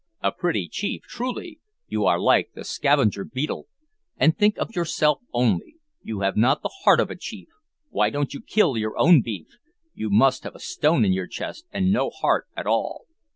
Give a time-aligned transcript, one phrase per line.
[0.23, 3.67] A pretty chief, truly; you are like the scavenger beetle,
[4.17, 7.49] and think of yourself only; you have not the heart of a chief.
[7.91, 9.57] Why don't you kill your own beef?
[9.93, 13.05] You must have a stone in your chest, and no heart at all."